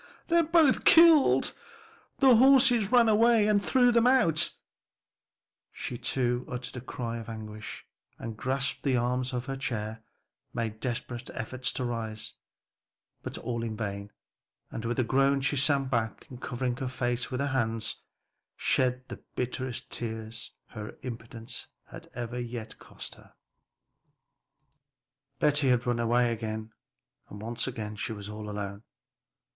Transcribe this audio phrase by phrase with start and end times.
[0.29, 1.53] they're both killed;
[2.17, 4.49] the horses ran away and threw 'em out,"
[5.71, 7.85] she too uttered a cry of anguish,
[8.17, 10.01] and grasping the arms of her chair,
[10.55, 12.33] made desperate efforts to rise;
[13.21, 14.11] but all in vain,
[14.71, 17.97] and with a groan she sank back, and covering her face with her hands,
[18.57, 23.35] shed the bitterest tears her impotence had ever yet cost her.
[25.37, 26.73] Betty had run away again,
[27.29, 28.81] and she was all alone.